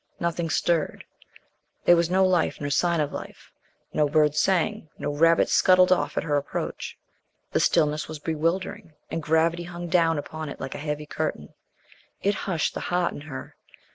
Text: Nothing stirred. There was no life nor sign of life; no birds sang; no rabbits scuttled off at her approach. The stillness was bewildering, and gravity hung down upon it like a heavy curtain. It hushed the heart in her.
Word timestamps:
Nothing 0.19 0.49
stirred. 0.49 1.05
There 1.85 1.95
was 1.95 2.09
no 2.09 2.25
life 2.25 2.59
nor 2.59 2.71
sign 2.71 2.99
of 2.99 3.13
life; 3.13 3.51
no 3.93 4.09
birds 4.09 4.39
sang; 4.39 4.89
no 4.97 5.11
rabbits 5.13 5.53
scuttled 5.53 5.91
off 5.91 6.17
at 6.17 6.23
her 6.23 6.37
approach. 6.37 6.97
The 7.51 7.59
stillness 7.59 8.07
was 8.07 8.17
bewildering, 8.17 8.93
and 9.11 9.21
gravity 9.21 9.65
hung 9.65 9.89
down 9.89 10.17
upon 10.17 10.49
it 10.49 10.59
like 10.59 10.73
a 10.73 10.79
heavy 10.79 11.05
curtain. 11.05 11.53
It 12.23 12.33
hushed 12.49 12.73
the 12.73 12.79
heart 12.89 13.13
in 13.13 13.21
her. 13.21 13.55